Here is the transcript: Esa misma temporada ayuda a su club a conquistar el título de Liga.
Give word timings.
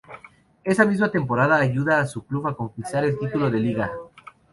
Esa 0.63 0.83
misma 0.83 1.11
temporada 1.11 1.57
ayuda 1.59 1.99
a 1.99 2.07
su 2.07 2.25
club 2.25 2.47
a 2.47 2.55
conquistar 2.55 3.03
el 3.05 3.19
título 3.19 3.51
de 3.51 3.59
Liga. 3.59 3.91